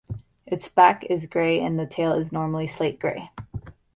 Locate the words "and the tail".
1.59-2.13